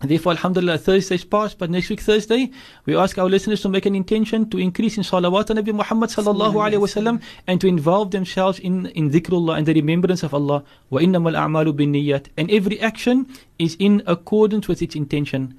[0.02, 2.50] Therefore, Alhamdulillah, Thursday's passed, but next week, Thursday,
[2.86, 6.10] we ask our listeners to make an intention to increase in salawat on Nabi Muhammad
[6.10, 10.64] sallallahu alayhi wasallam and to involve themselves in, in dhikrullah and the remembrance of Allah.
[10.90, 12.26] A'malu bin niyyat.
[12.36, 15.56] And every action is in accordance with its intention.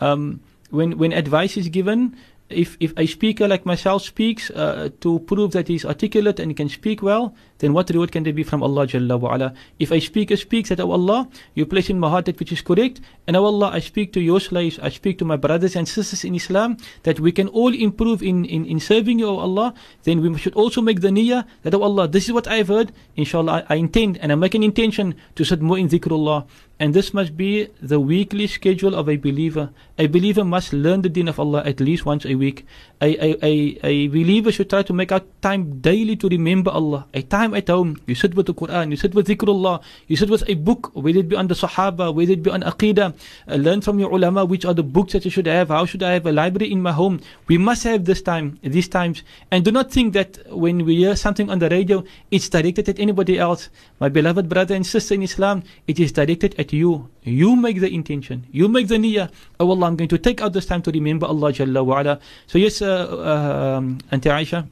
[0.00, 2.16] Um, when, when advice is given,
[2.48, 6.54] if, if a speaker like myself speaks uh, to prove that he's articulate and he
[6.54, 9.54] can speak well, then what reward can there be from Allah Jalla wa ala?
[9.78, 12.60] If a speaker speaks that, oh Allah, you place in my heart that which is
[12.60, 15.88] correct, and oh Allah, I speak to your slaves, I speak to my brothers and
[15.88, 19.74] sisters in Islam, that we can all improve in, in, in serving you, oh Allah,
[20.04, 22.92] then we should also make the niyyah that, oh Allah, this is what I've heard,
[23.16, 26.46] inshallah, I, I intend, and I make an intention to sit more in dhikrullah.
[26.78, 29.70] And this must be the weekly schedule of a believer.
[29.96, 32.66] A believer must learn the deen of Allah at least once a week.
[33.00, 37.06] A, a, a, a believer should try to make out time daily to remember Allah.
[37.14, 40.28] A time at home, you sit with the Quran, you sit with dhikrullah, you sit
[40.28, 43.14] with a book, whether it be on the Sahaba, whether it be on Aqidah.
[43.48, 45.68] Uh, learn from your ulama which are the books that you should have.
[45.68, 47.20] How should I have a library in my home?
[47.48, 49.22] We must have this time, these times.
[49.50, 52.98] And do not think that when we hear something on the radio, it's directed at
[52.98, 53.70] anybody else.
[53.98, 57.08] My beloved brother and sister in Islam, it is directed at you.
[57.22, 58.46] You make the intention.
[58.50, 59.30] You make the niyyah.
[59.60, 62.20] Oh Allah, I'm going to take out this time to remember Allah Jalla wa ala.
[62.46, 64.68] So yes, uh, uh, um, Auntie Aisha.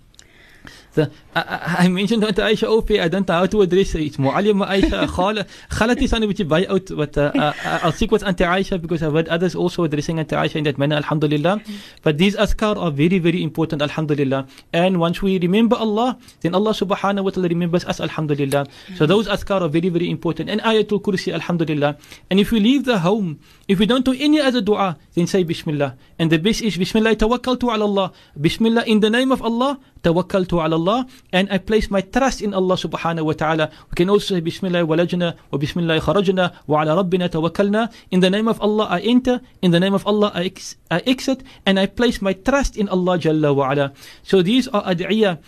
[0.95, 4.03] The, I, I- I mentioned Auntie Aisha OP, I don't know how to address it.
[4.03, 5.45] It's Mu'alima Aisha, Khala.
[5.71, 7.53] Khalat is something which is by out, but uh, uh,
[7.83, 10.79] I'll stick with Auntie Aisha because I've heard others also addressing Auntie Aisha in that
[10.79, 11.61] manner, Alhamdulillah.
[12.03, 14.47] But these azkar are very, very important, Alhamdulillah.
[14.73, 18.67] And once we remember Allah, then Allah subhanahu wa ta'ala remembers us, Alhamdulillah.
[18.97, 20.49] So those azkar are very, very important.
[20.49, 21.97] And Ayatul Kursi, Alhamdulillah.
[22.31, 25.43] And if we leave the home, if we don't do any other dua, then say
[25.43, 25.97] Bismillah.
[26.21, 28.13] And the best is Bismillah, tawakkaltu ala Allah.
[28.41, 31.09] Bismillah, in the name of Allah, tawakkaltu ala Allah.
[31.33, 33.73] And I place my trust in Allah subhanahu wa ta'ala.
[33.91, 37.89] We can also say Bismillah walajna wa Bismillah kharajna wa ala rabbina tawakkalna.
[38.13, 41.01] In the name of Allah I enter, in the name of Allah I, ex- I
[41.09, 43.93] exit, and I place my trust in Allah Jalla wa ala.
[44.23, 45.41] So these are ad'iyah.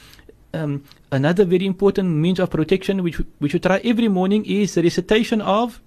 [0.57, 4.83] Um, another very important means of protection which we should try every morning is the
[4.83, 5.85] recitation of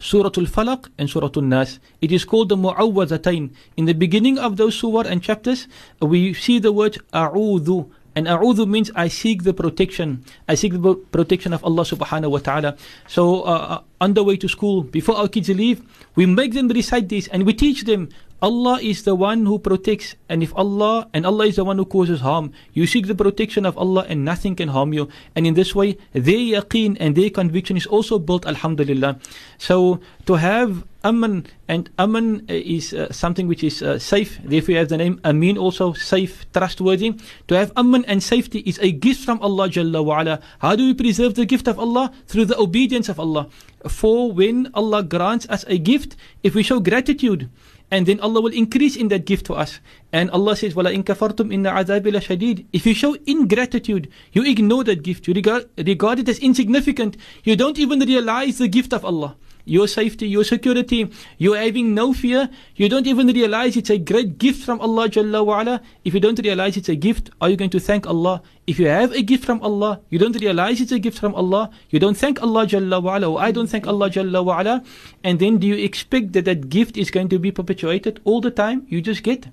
[0.00, 1.78] Surah Al-Falaq and Surah Al-Nas.
[2.00, 3.52] It is called the Mu'awwadatain.
[3.76, 5.68] In the beginning of those surah and chapters,
[6.00, 7.90] we see the word A'udhu.
[8.16, 10.24] And A'udhu means I seek the protection.
[10.48, 12.76] I seek the protection of Allah subhanahu wa ta'ala.
[13.06, 15.84] So uh, on the way to school, before our kids leave,
[16.16, 18.08] we make them recite this and we teach them
[18.42, 21.84] Allah is the one who protects, and if Allah and Allah is the one who
[21.84, 25.08] causes harm, you seek the protection of Allah, and nothing can harm you.
[25.36, 28.46] And in this way, their yaqeen and their conviction is also built.
[28.46, 29.20] Alhamdulillah.
[29.58, 34.40] So to have aman and aman is uh, something which is uh, safe.
[34.44, 37.14] Therefore, you have the name Amin, also safe, trustworthy.
[37.48, 40.40] To have aman and safety is a gift from Allah Jalla wa ala.
[40.60, 42.12] How do we preserve the gift of Allah?
[42.26, 43.48] Through the obedience of Allah.
[43.88, 47.48] For when Allah grants us a gift, if we show gratitude,
[47.90, 49.80] and then Allah will increase in that gift to us.
[50.12, 54.84] And Allah says, "Wala in kafartum inna azabi shadid." If you show ingratitude, you ignore
[54.84, 57.16] that gift, you regard, regard it as insignificant.
[57.44, 59.36] You don't even realize the gift of Allah.
[59.64, 62.48] Your safety, your security, you're having no fear.
[62.76, 65.80] You don't even realize it's a great gift from Allah Jalla wa'ala.
[66.04, 68.42] If you don't realize it's a gift, are you going to thank Allah?
[68.66, 71.70] If you have a gift from Allah, you don't realize it's a gift from Allah,
[71.90, 74.84] you don't thank Allah Jalla wa'ala, or I don't thank Allah Jalla wa'ala,
[75.24, 78.50] and then do you expect that that gift is going to be perpetuated all the
[78.50, 78.86] time?
[78.88, 79.46] You just get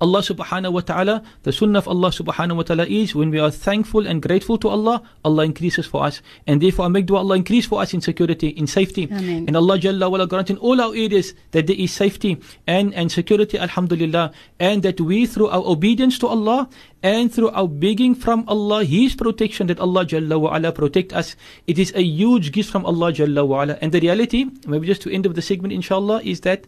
[0.00, 3.50] Allah subhanahu wa ta'ala, the sunnah of Allah subhanahu wa ta'ala is when we are
[3.50, 6.22] thankful and grateful to Allah, Allah increases for us.
[6.46, 9.08] And therefore I make dua Allah increase for us in security, in safety.
[9.10, 9.44] Amen.
[9.46, 13.10] And Allah Jalla wa grant in all our areas that there is safety and, and
[13.10, 14.32] security, alhamdulillah.
[14.58, 16.68] And that we through our obedience to Allah
[17.02, 21.36] and through our begging from Allah His protection that Allah Jalla wa ala protect us.
[21.66, 23.78] It is a huge gift from Allah Jalla wa ala.
[23.80, 26.66] And the reality, maybe just to end of the segment inshallah, is that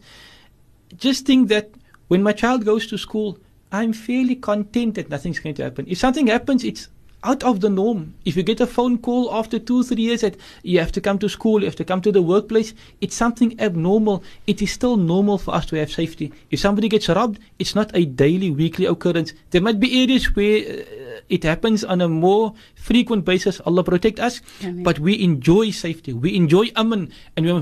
[0.97, 1.69] just think that
[2.11, 3.37] when my child goes to school,
[3.71, 5.85] I'm fairly content that nothing's going to happen.
[5.87, 6.89] If something happens, it's
[7.23, 8.15] out of the norm.
[8.25, 11.19] If you get a phone call after two, three years that you have to come
[11.19, 14.25] to school, you have to come to the workplace, it's something abnormal.
[14.45, 16.33] It is still normal for us to have safety.
[16.49, 19.31] If somebody gets robbed, it's not a daily, weekly occurrence.
[19.51, 23.61] There might be areas where uh, it happens on a more frequent basis.
[23.65, 24.83] Allah protect us, Ameen.
[24.83, 26.11] but we enjoy safety.
[26.13, 27.53] We enjoy aman, and we,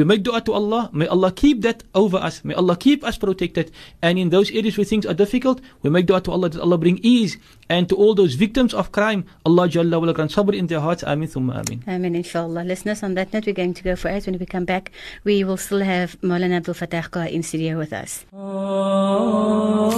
[0.00, 0.88] we make dua to Allah.
[0.92, 2.40] May Allah keep that over us.
[2.44, 3.70] May Allah keep us protected.
[4.02, 6.78] And in those areas where things are difficult, we make dua to Allah that Allah
[6.78, 7.36] bring ease.
[7.68, 11.04] And to all those victims of crime, Allah Jalla wa grant sabr in their hearts.
[11.04, 11.84] Ameen thumma ameen.
[11.86, 12.64] Amen, inshallah.
[12.64, 14.24] Listeners, on that note, we're going to go for ads.
[14.26, 14.90] When we come back,
[15.24, 18.24] we will still have Maulana Abdul Fatah Qaa in studio with us.
[18.32, 19.92] Oh.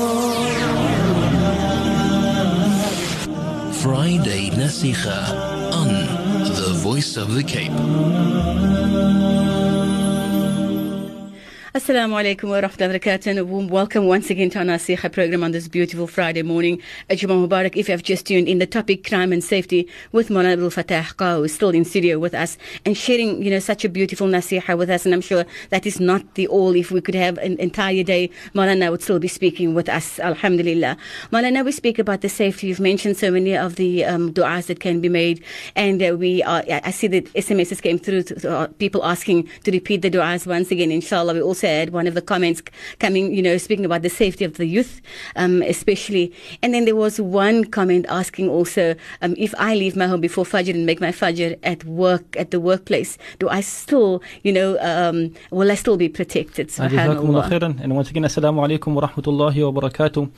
[3.83, 5.89] Friday Nasiha on
[6.45, 7.73] The Voice of the Cape.
[11.73, 15.69] Assalamu alaikum wa rahmatullahi wa barakatuh welcome once again to our Nasiha program on this
[15.69, 16.83] beautiful Friday morning.
[17.09, 20.55] Ajuma Mubarak, if you have just tuned in, the topic crime and safety with Maulana
[20.55, 24.27] Abdul Fatah is still in studio with us and sharing, you know, such a beautiful
[24.27, 25.05] Nasiha with us.
[25.05, 26.75] And I'm sure that is not the all.
[26.75, 30.19] If we could have an entire day, Maulana would still be speaking with us.
[30.19, 30.97] Alhamdulillah.
[31.33, 32.67] Maulana, we speak about the safety.
[32.67, 35.45] You've mentioned so many of the um, du'as that can be made.
[35.77, 39.05] And uh, we are, I I see that SMSs came through, to, to, uh, people
[39.05, 41.35] asking to repeat the du'as once again, inshallah.
[41.35, 42.63] We also had one of the comments
[42.99, 45.01] coming, you know, speaking about the safety of the youth,
[45.37, 46.33] um, especially.
[46.63, 50.45] And then there was one comment asking also, um, if I leave my home before
[50.45, 54.79] Fajr and make my Fajr at work, at the workplace, do I still, you know,
[54.81, 56.69] um, will I still be protected?
[56.69, 57.81] Subhanallah.
[57.83, 60.31] And once again, Assalamu alaikum wa rahmatullahi wa barakatuh.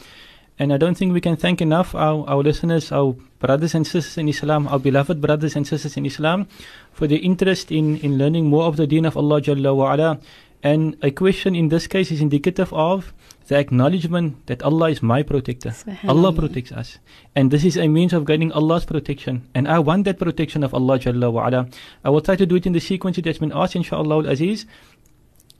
[0.58, 4.18] And I don't think we can thank enough our, our listeners, our brothers and sisters
[4.18, 6.46] in Islam, our beloved brothers and sisters in Islam,
[6.92, 10.20] for their interest in, in learning more of the deen of Allah Jalla wa ala.
[10.62, 13.12] And a question in this case is indicative of
[13.48, 15.74] the acknowledgement that Allah is my protector.
[16.06, 16.98] Allah protects us.
[17.34, 19.48] And this is a means of gaining Allah's protection.
[19.54, 21.68] And I want that protection of Allah Jalla wa ala.
[22.04, 24.66] I will try to do it in the sequence that's been asked, inshallah al-aziz.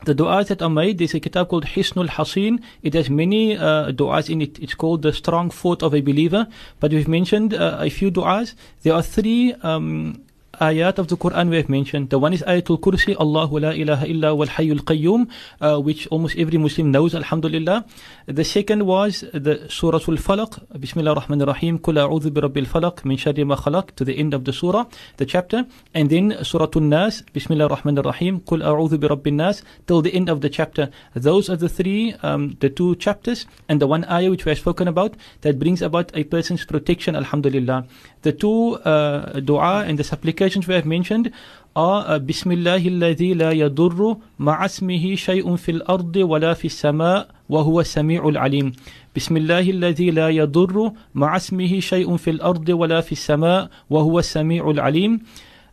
[0.05, 2.61] The du'as that are made, there's a kitab called Hisnul Hasin.
[2.83, 4.59] It has many uh, du'as in it.
[4.59, 6.49] It's called the strong fort of a believer.
[6.81, 8.55] But we've mentioned uh, a few du'as.
[8.83, 10.25] There are three um,
[10.61, 12.11] ayat of the Quran we have mentioned.
[12.11, 15.29] The one is Ayatul Kursi, Allahu la ilaha illa wal hayyul qayyum,
[15.61, 17.85] uh, which almost every Muslim knows, alhamdulillah.
[18.27, 23.17] The second was the Surah Al-Falaq, Bismillah ar-Rahman ar-Rahim, Kul a'udhu bi rabbil falaq, min
[23.17, 24.85] sharri ma khalaq, to the end of the surah,
[25.17, 25.67] the chapter.
[25.95, 30.29] And then Surah An-Nas, Bismillah ar-Rahman ar-Rahim, Kul a'udhu bi rabbil nas, till the end
[30.29, 30.91] of the chapter.
[31.15, 34.59] Those are the three, um, the two chapters, and the one ayah which we have
[34.59, 37.87] spoken about, that brings about a person's protection, alhamdulillah.
[38.23, 40.05] The two uh, dua and the
[40.43, 41.31] applications we have mentioned
[41.77, 47.81] are بسم الله الذي لا يضر مع اسمه شيء في الأرض ولا في السماء وهو
[47.81, 48.73] السميع العليم
[49.17, 54.71] بسم الله الذي لا يضر مع اسمه شيء في الأرض ولا في السماء وهو السميع
[54.71, 55.21] العليم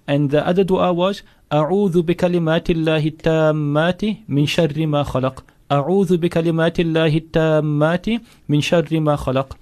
[0.07, 6.79] and the other dua was أعوذ بكلمات الله التامات من شر ما خلق أعوذ بكلمات
[6.79, 8.05] الله التامات
[8.49, 9.57] من شر ما خلق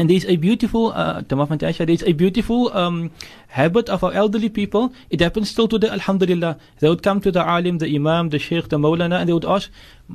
[0.00, 3.10] And there's a beautiful, uh, there's a beautiful um,
[3.48, 4.94] habit of our elderly people.
[5.10, 6.56] It happens still today, Alhamdulillah.
[6.78, 9.44] They would come to the alim, the imam, the sheikh, the maulana, and they would
[9.44, 9.68] ask,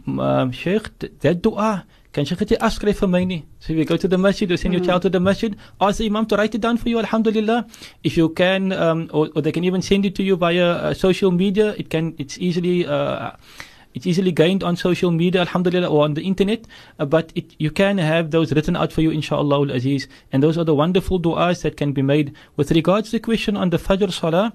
[0.08, 3.46] um, Sheikh, th- that dua, can Sheikh vir my nie?
[3.60, 6.08] So you go to the masjid, or send your child to the masjid, ask the
[6.08, 7.68] imam to write it down for you, Alhamdulillah.
[8.04, 10.94] If you can, um, or, or they can even send it to you via uh,
[10.96, 13.34] social media, it can, it's easily, uh,
[13.96, 16.68] it's easily gained on social media, alhamdulillah, or on the internet.
[17.00, 20.08] Uh, but it, you can have those written out for you, inshallah al-aziz.
[20.32, 22.36] And those are the wonderful du'as that can be made.
[22.58, 24.54] With regards to the question on the Fajr Salah,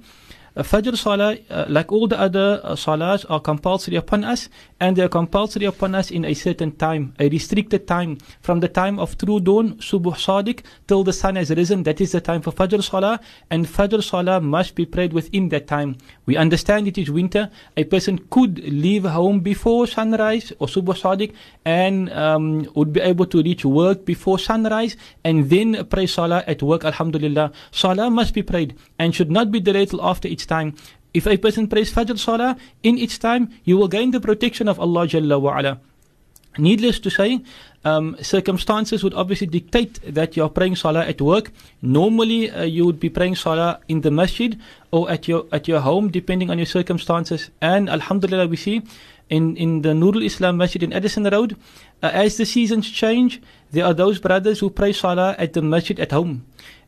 [0.56, 4.48] Fajr Salah, uh, like all the other uh, Salahs, are compulsory upon us,
[4.80, 8.18] and they are compulsory upon us in a certain time, a restricted time.
[8.40, 12.12] From the time of true dawn, Subuh Sadiq, till the sun has risen, that is
[12.12, 15.96] the time for Fajr Salah, and Fajr Salah must be prayed within that time.
[16.26, 17.50] We understand it is winter.
[17.76, 21.32] A person could leave home before sunrise or Subuh Sadiq
[21.64, 26.62] and um, would be able to reach work before sunrise and then pray Salah at
[26.62, 27.52] work, Alhamdulillah.
[27.70, 30.74] Salah must be prayed and should not be delayed till after its time.
[31.12, 34.80] If a person prays Fajr Salah in its time, you will gain the protection of
[34.80, 35.78] Allah Jalla wa'ala.
[36.58, 37.40] Needless to say,
[37.84, 41.52] um, circumstances would obviously dictate that you are praying salah at work.
[41.80, 44.58] Normally, uh, you would be praying salah in the masjid
[44.90, 47.50] or at your at your home, depending on your circumstances.
[47.62, 48.82] And Alhamdulillah, we see
[49.30, 51.54] in in the Nurul Islam Masjid in Addison Road,
[52.02, 56.00] uh, as the seasons change, there are those brothers who pray salah at the masjid
[56.00, 56.42] at home.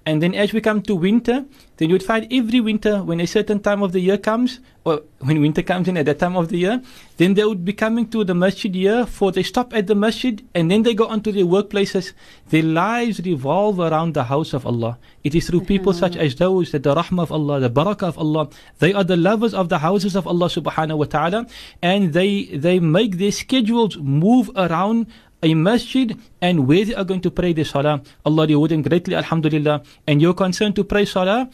[0.05, 1.45] And then as we come to winter,
[1.77, 5.03] then you would find every winter when a certain time of the year comes, or
[5.21, 6.83] when winter comes in at that time of the year,
[7.19, 10.45] then they would be coming to the masjid here for they stop at the masjid
[10.55, 12.13] and then they go on to their workplaces.
[12.49, 14.99] Their lives revolve around the house of Allah.
[15.23, 18.19] It is through people such as those that the rahmah of Allah, the barakah of
[18.19, 18.49] Allah,
[18.81, 21.47] they are the lovers of the houses of Allah subhanahu wa ta'ala
[21.81, 25.07] and they they make their schedules move around
[25.43, 28.03] a masjid and where they are going to pray the salah.
[28.25, 29.83] Allah reward them greatly, alhamdulillah.
[30.07, 31.51] And your concern to pray salah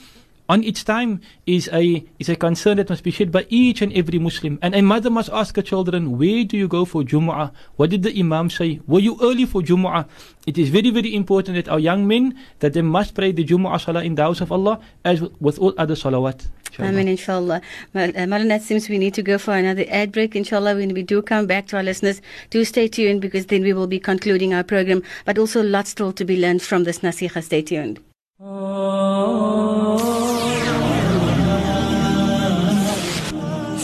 [0.49, 3.93] on its time is a is a concern that must be shared by each and
[3.93, 4.59] every Muslim.
[4.63, 7.53] And a mother must ask her children, where do you go for Jumu'ah?
[7.77, 8.81] What did the Imam say?
[8.87, 10.09] Were you early for Jumu'ah?
[10.47, 13.81] It is very, very important that our young men that they must pray the Jumu'ah
[13.81, 16.49] Salah in the house of Allah as with all other salawat.
[16.79, 17.61] I mean, inshallah.
[17.95, 20.37] Mal- uh, Maulana, it seems we need to go for another ad break.
[20.37, 23.73] Inshallah, when we do come back to our listeners, do stay tuned because then we
[23.73, 25.03] will be concluding our program.
[25.25, 27.43] But also lots still to be learned from this nasiha.
[27.43, 28.01] Stay tuned.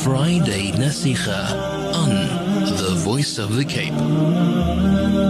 [0.04, 2.10] Friday Nasiha on
[2.76, 5.23] The Voice of the Cape.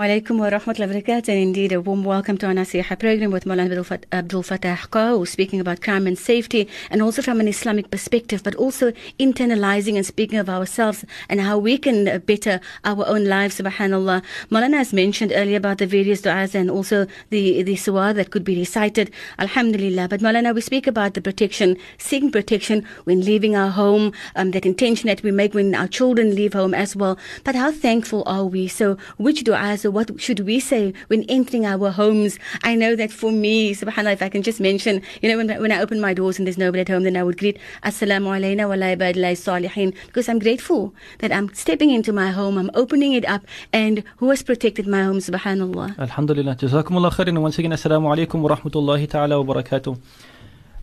[0.00, 1.14] Alaikum wa rahmatullahi wa.
[1.14, 4.78] And indeed, a warm welcome to our Nasiha program with Maulana Abdul Fat- Abdul Fattah
[4.90, 8.92] Kha, who's speaking about crime and safety, and also from an Islamic perspective, but also
[9.18, 14.22] internalizing and speaking of ourselves and how we can better our own lives, subhanAllah.
[14.50, 18.42] Maulana has mentioned earlier about the various du'as and also the, the suwa that could
[18.42, 20.08] be recited, alhamdulillah.
[20.08, 24.64] But Maulana, we speak about the protection, seeking protection when leaving our home, um, that
[24.64, 27.18] intention that we make when our children leave home as well.
[27.44, 28.66] But how thankful are we?
[28.66, 32.38] So, which du'as what should we say when entering our homes?
[32.62, 35.72] I know that for me, subhanAllah, if I can just mention, you know, when, when
[35.72, 38.68] I open my doors and there's nobody at home, then I would greet Assalamu alayna
[38.68, 43.42] wa salihin because I'm grateful that I'm stepping into my home, I'm opening it up,
[43.72, 45.98] and who has protected my home, subhanAllah.
[45.98, 46.56] Alhamdulillah.
[46.56, 47.40] Jazakumullah khairan.
[47.40, 49.98] Once again, Assalamu alaikum wa rahmatullahi ta'ala wa barakatuh.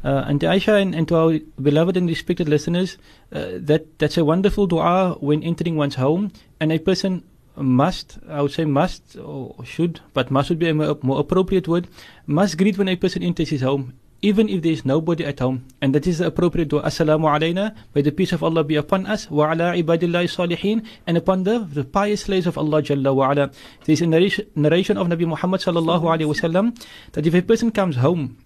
[0.04, 2.98] Uh, and to Aisha and, and to our beloved and respected listeners,
[3.34, 7.24] uh, that that's a wonderful dua when entering one's home, and a person
[7.58, 11.88] must, I would say must or should, but must would be a more, appropriate word,
[12.26, 15.65] must greet when a person enters his home, even if there is nobody at home.
[15.82, 16.84] And that is the appropriate dua.
[16.84, 21.17] Assalamu alayna, may the peace of Allah be upon us, wa ala ibadillahi salihin, and
[21.17, 23.52] upon the, the pious slaves of Allah Jalla wa ala.
[23.86, 26.78] There is a narration, narration of Nabi Muhammad sallallahu alayhi wasallam
[27.13, 28.38] that if a person comes home,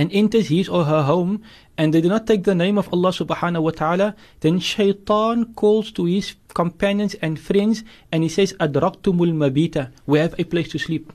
[0.00, 1.42] and enters his or her home
[1.76, 5.92] and they do not take the name of Allah subhanahu wa ta'ala, then shaitan calls
[5.92, 10.78] to his companions and friends and he says, Adraktumul mabita, we have a place to
[10.78, 11.12] sleep.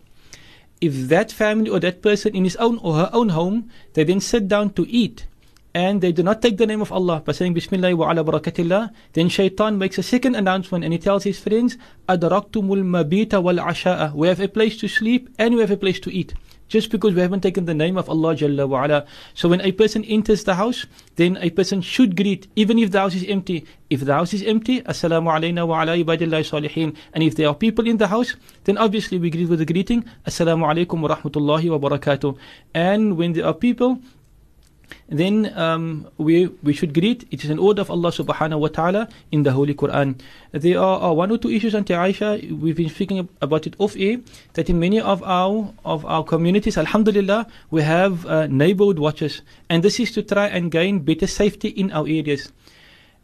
[0.82, 4.22] If that family or that person in his own or her own home, they then
[4.22, 5.26] sit down to eat
[5.74, 8.92] and they do not take the name of Allah by saying Bismillah wa ala barakatillah,
[9.14, 11.76] then shaitan makes a second announcement and he tells his friends,
[12.08, 16.00] Adraktumul mabita wal asha'a, we have a place to sleep and we have a place
[16.02, 16.36] to eat
[16.68, 19.06] just because we haven't taken the name of Allah Jalla wa ala.
[19.34, 23.00] So when a person enters the house, then a person should greet, even if the
[23.00, 23.66] house is empty.
[23.90, 26.96] If the house is empty, Assalamu alayna wa ala ibadillahi salihin.
[27.14, 30.06] And if there are people in the house, then obviously we greet with the greeting,
[30.26, 32.38] Assalamu alaikum wa rahmatullahi wa barakatuh.
[32.74, 34.00] And when there are people,
[35.10, 37.28] then um, we we should greet.
[37.32, 40.20] It is an order of Allah subhanahu wa ta'ala in the Holy Quran.
[40.52, 43.96] There are, are one or two issues, Auntie Aisha, we've been speaking about it off
[43.98, 44.20] air,
[44.54, 49.42] that in many of our of our communities, alhamdulillah, we have uh, neighborhood watches.
[49.70, 52.52] And this is to try and gain better safety in our areas.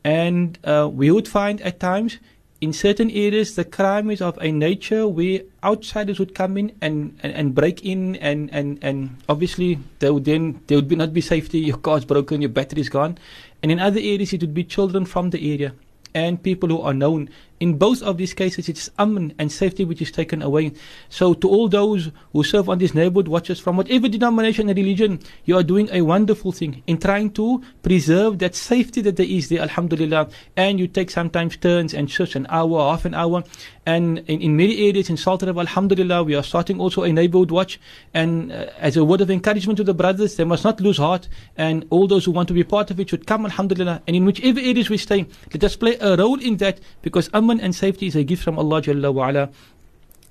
[0.03, 2.17] And uh, we would find at times
[2.61, 7.17] in certain areas the crime is of a nature where outsiders would come in and,
[7.23, 11.11] and, and break in and, and, and obviously there would then there would be not
[11.11, 13.17] be safety, your car's broken, your battery's gone.
[13.63, 15.73] And in other areas it would be children from the area
[16.13, 17.29] and people who are known
[17.61, 20.73] in both of these cases, it's amn and safety which is taken away.
[21.09, 25.19] So, to all those who serve on these neighborhood watches from whatever denomination and religion,
[25.45, 29.49] you are doing a wonderful thing in trying to preserve that safety that there is
[29.49, 30.29] there, alhamdulillah.
[30.57, 33.43] And you take sometimes turns and shifts an hour, half an hour.
[33.85, 37.79] And in, in many areas in Sultanate, alhamdulillah, we are starting also a neighborhood watch.
[38.13, 41.27] And uh, as a word of encouragement to the brothers, they must not lose heart.
[41.57, 44.01] And all those who want to be part of it should come, alhamdulillah.
[44.07, 47.29] And in whichever areas we stay, let us play a role in that because
[47.59, 49.51] and safety is a gift from Allah Jalla wa'ala.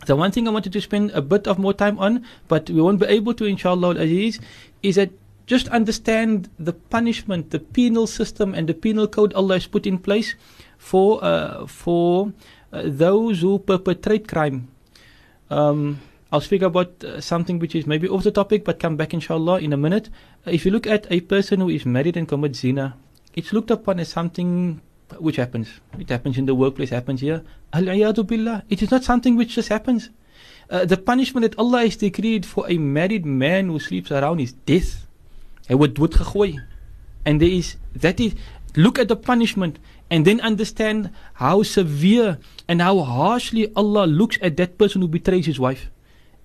[0.06, 2.80] The one thing I wanted to spend a bit of more time on, but we
[2.80, 4.40] won't be able to, inshallah, Aziz,
[4.82, 5.10] is that
[5.46, 9.98] just understand the punishment, the penal system, and the penal code Allah has put in
[9.98, 10.36] place
[10.78, 12.32] for uh, for
[12.72, 14.68] uh, those who perpetrate crime.
[15.50, 16.00] Um,
[16.32, 19.58] I'll speak about uh, something which is maybe off the topic, but come back inshallah
[19.58, 20.08] in a minute.
[20.46, 22.94] Uh, if you look at a person who is married and commits zina,
[23.34, 24.80] it's looked upon as something
[25.18, 25.68] which happens.
[25.98, 27.42] It happens in the workplace, happens here.
[27.72, 28.62] Al-iyadu billah.
[28.68, 30.10] It is not something which just happens.
[30.70, 34.52] Uh, the punishment that Allah has decreed for a married man who sleeps around is
[34.52, 35.06] death.
[35.68, 36.58] Doodgegooi.
[37.24, 38.34] And there is that is
[38.76, 39.78] look at the punishment
[40.10, 45.46] and then understand how severe and how harshly Allah looks at that person who betrays
[45.46, 45.90] his wife.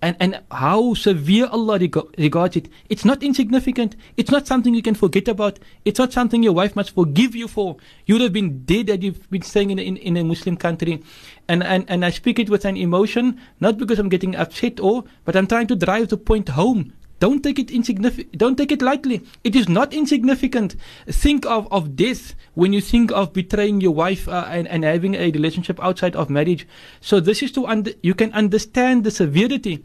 [0.05, 2.69] And, and how severe Allah regards it.
[2.89, 3.95] It's not insignificant.
[4.17, 5.57] It's not something you can forget about.
[5.83, 7.77] It's not something your wife must forgive you for.
[8.05, 11.01] You would have been dead that you've been staying in, in, in a Muslim country.
[11.47, 15.05] And, and, and I speak it with an emotion, not because I'm getting upset or,
[15.23, 18.37] but I'm trying to drive the point home don't take it insignificant.
[18.37, 19.23] Don't take it lightly.
[19.43, 20.75] It is not insignificant.
[21.07, 25.15] Think of, of death when you think of betraying your wife uh, and, and having
[25.15, 26.67] a relationship outside of marriage.
[26.99, 29.83] So this is to under, you can understand the severity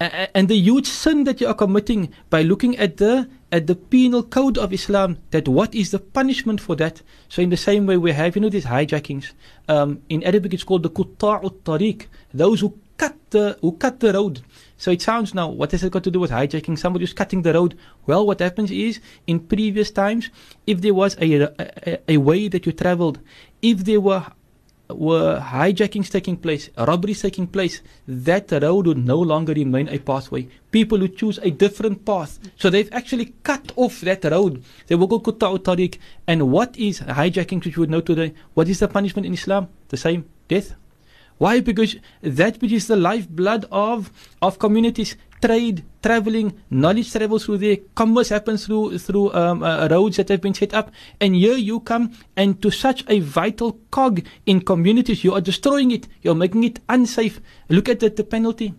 [0.00, 4.22] and the huge sin that you are committing by looking at the at the penal
[4.22, 5.18] code of Islam.
[5.30, 7.02] That what is the punishment for that?
[7.28, 9.32] So in the same way we have you know these hijackings.
[9.68, 12.06] Um, in Arabic it's called the kutta'ut tariq.
[12.34, 14.42] Those who cut the who cut the road.
[14.78, 16.78] So it sounds now, what has it got to do with hijacking?
[16.78, 17.78] Somebody who's cutting the road.
[18.06, 20.28] Well, what happens is, in previous times,
[20.66, 21.44] if there was a,
[21.88, 23.18] a, a way that you traveled,
[23.62, 24.26] if there were
[24.88, 30.48] were hijackings taking place, robberies taking place, that road would no longer remain a pathway.
[30.70, 32.38] People would choose a different path.
[32.56, 34.62] So they've actually cut off that road.
[34.86, 35.98] They will go Kutta'u Tariq.
[36.26, 38.34] And what is hijacking, which we would know today?
[38.54, 39.68] What is the punishment in Islam?
[39.88, 40.74] The same death.
[41.38, 41.60] Why?
[41.60, 44.10] Because that which is the lifeblood of,
[44.40, 50.16] of communities, trade, traveling, knowledge travels through there, commerce happens through through um, uh, roads
[50.16, 54.22] that have been set up, and here you come and to such a vital cog
[54.46, 57.40] in communities, you are destroying it, you're making it unsafe.
[57.68, 58.74] Look at the, the penalty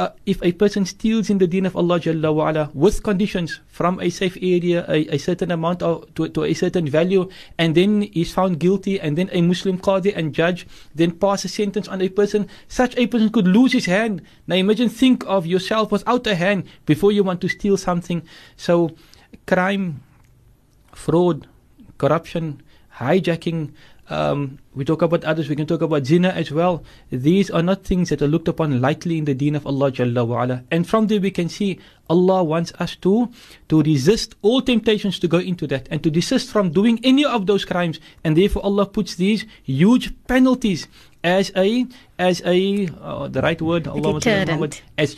[0.00, 4.00] uh, if a person steals in the deen of Allah Jalla wa'ala with conditions from
[4.00, 7.28] a safe area, a, a certain amount of, to, to, a certain value,
[7.58, 11.48] and then is found guilty, and then a Muslim qadi and judge then pass a
[11.48, 14.22] sentence on a person, such a person could lose his hand.
[14.46, 18.22] Now imagine, think of yourself without a hand before you want to steal something.
[18.56, 18.96] So,
[19.46, 20.02] crime,
[20.92, 21.46] fraud,
[21.98, 22.62] corruption,
[22.96, 23.72] hijacking,
[24.10, 26.84] um, we talk about others, we can talk about zina as well.
[27.10, 30.26] These are not things that are looked upon lightly in the deen of Allah Jalla
[30.26, 30.64] wa'ala.
[30.70, 33.30] And from there we can see Allah wants us to,
[33.68, 37.46] to resist all temptations to go into that and to desist from doing any of
[37.46, 38.00] those crimes.
[38.24, 40.88] And therefore Allah puts these huge penalties
[41.22, 41.86] as a
[42.18, 44.82] as a uh, the right word Allah deterrent.
[44.96, 45.14] as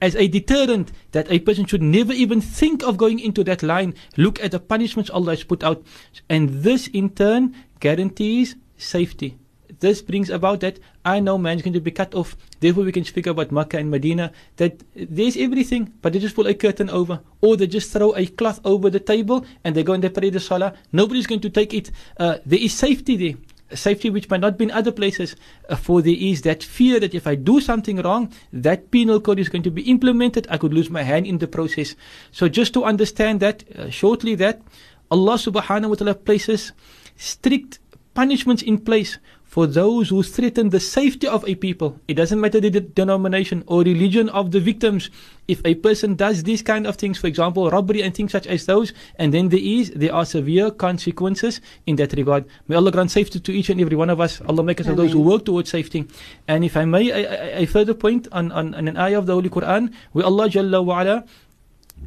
[0.00, 3.94] as a deterrent that a person should never even think of going into that line
[4.16, 5.82] look at the punishments Allah has put out
[6.28, 9.38] and this in turn guarantees safety
[9.80, 12.34] this brings about that I know man's going to be cut off.
[12.60, 16.46] Therefore, we can speak about Makkah and Medina that there's everything, but they just pull
[16.46, 19.92] a curtain over, or they just throw a cloth over the table and they go
[19.92, 20.72] and they pray the salah.
[20.92, 21.90] Nobody's going to take it.
[22.16, 23.34] Uh, there is safety there
[23.74, 25.36] safety which might not be in other places.
[25.68, 29.38] Uh, for there is that fear that if I do something wrong, that penal code
[29.38, 30.46] is going to be implemented.
[30.50, 31.94] I could lose my hand in the process.
[32.30, 34.62] So just to understand that uh, shortly, that
[35.10, 36.72] Allah Subhanahu wa Taala places
[37.16, 37.78] strict
[38.14, 39.18] punishments in place
[39.56, 41.98] for those who threaten the safety of a people.
[42.08, 45.08] It doesn't matter the denomination or religion of the victims.
[45.48, 48.66] If a person does these kind of things, for example, robbery and things such as
[48.66, 52.44] those, and then there is, there are severe consequences in that regard.
[52.68, 54.42] May Allah grant safety to each and every one of us.
[54.42, 56.04] Allah make us of those who work towards safety.
[56.46, 59.24] And if I may, a, a, a further point on, on, on an ayah of
[59.24, 61.26] the Holy Quran, where Allah Jalla wa'ala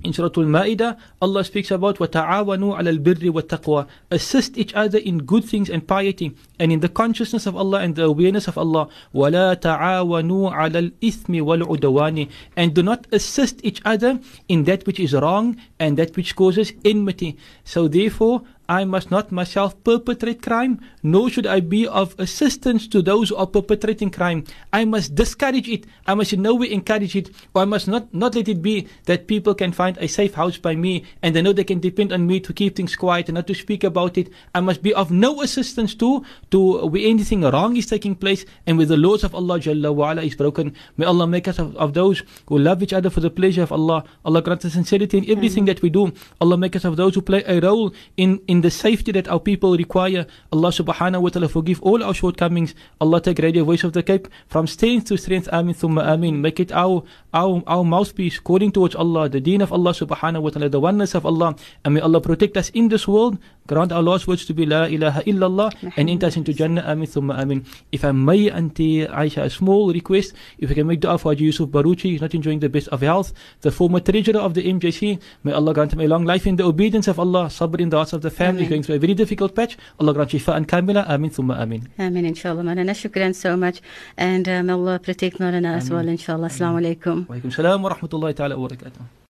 [0.02, 5.44] in Surah Al-Ma'idah, Allah speaks about وَتَعَاوَنُوا عَلَى الْبِرِّ وَالتَّقْوَى Assist each other in good
[5.44, 8.88] things and piety and in the consciousness of Allah and the awareness of Allah.
[9.14, 15.14] وَلَا تَعَاوَنُوا عَلَى الْإِثْمِ وَالْعُدَوَانِ And do not assist each other in that which is
[15.14, 17.38] wrong and that which causes enmity.
[17.64, 23.01] So therefore, I must not myself perpetrate crime, nor should I be of assistance to
[23.01, 24.43] those who are perpetrating crime.
[24.71, 25.87] I must discourage it.
[26.05, 28.87] I must in no way encourage it, or I must not, not let it be
[29.05, 32.13] that people can find a safe house by me and they know they can depend
[32.13, 34.29] on me to keep things quiet and not to speak about it.
[34.53, 38.77] I must be of no assistance to, to where anything wrong is taking place and
[38.77, 40.75] where the laws of Allah Jalla wa ala is broken.
[40.95, 43.71] May Allah make us of, of those who love each other for the pleasure of
[43.71, 44.03] Allah.
[44.23, 46.13] Allah grant us sincerity in everything that we do.
[46.39, 49.39] Allah make us of those who play a role in, in the safety that our
[49.39, 50.25] people require.
[50.51, 52.75] Allah subhanahu wa ta'ala forgive all our shortcomings.
[52.99, 55.47] Allah take Radio Voice of the Cape from strength to strength.
[55.51, 56.41] Amin thumma amin.
[56.41, 57.03] Make it our,
[57.33, 61.15] our, our mouthpiece calling towards Allah, the deen of Allah subhanahu wa ta'ala, the oneness
[61.15, 61.55] of Allah.
[61.85, 63.37] And may Allah protect us in this world.
[63.67, 66.81] Grant our last words to be La ilaha illallah and enter us into Jannah.
[66.81, 67.63] Amin thumma amin.
[67.91, 70.33] If I may, Auntie Aisha, a small request.
[70.57, 73.01] If we can make dua for Haji Yusuf Baruchi, he's not enjoying the best of
[73.01, 73.31] health.
[73.61, 76.63] The former treasurer of the MJC, may Allah grant him a long life in the
[76.65, 78.69] obedience of Allah, sabr in the hearts of the family, Amen.
[78.69, 79.77] going through a very difficult patch.
[79.99, 81.07] Allah grant shifa and kamila.
[81.07, 81.87] Amin thumma amin.
[81.99, 82.63] Amin, inshallah.
[82.63, 83.81] Manana, shukran so much.
[84.17, 86.47] And um, Allah protect Marana as well, inshallah.
[86.47, 87.18] Assalamu alaikum.
[87.27, 89.19] Wa alaikum salam wa rahmatullahi ta'ala wa barakatuh.